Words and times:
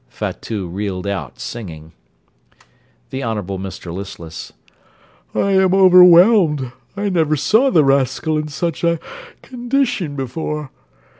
(Fatout 0.09 0.73
reeled 0.73 1.05
out, 1.05 1.39
singing.) 1.39 1.91
THE 3.11 3.21
HONOURABLE 3.21 3.59
MR 3.59 3.93
LISTLESS 3.93 4.51
I 5.35 5.51
am 5.51 5.75
overwhelmed: 5.75 6.71
I 6.97 7.09
never 7.09 7.35
saw 7.35 7.69
the 7.69 7.83
rascal 7.85 8.35
in 8.35 8.47
such 8.47 8.83
a 8.83 8.97
condition 9.43 10.15
before. 10.15 10.71